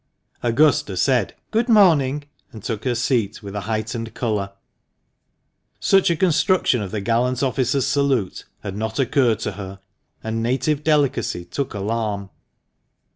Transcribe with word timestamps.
Augusta 0.41 0.97
said" 0.97 1.35
Good 1.51 1.69
morning," 1.69 2.23
and 2.51 2.63
took 2.63 2.85
her 2.85 2.95
seat 2.95 3.43
with 3.43 3.53
a 3.55 3.59
heightened 3.69 4.15
colour. 4.15 4.53
Such 5.79 6.09
a 6.09 6.15
construction 6.15 6.81
of 6.81 6.89
the 6.89 7.01
gallant 7.01 7.43
officer's 7.43 7.85
salute 7.85 8.45
had 8.61 8.75
not 8.75 8.97
occurred 8.97 9.37
to 9.41 9.51
her, 9.51 9.79
and 10.23 10.41
native 10.41 10.83
delicacy 10.83 11.45
took 11.45 11.75
alarm. 11.75 12.31